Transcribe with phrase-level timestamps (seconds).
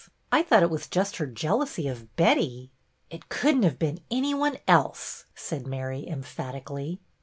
[0.31, 2.71] I thought it was just her jealousy of Betty.""
[3.11, 6.99] It could n't have been any one else," said Mary, emphatically.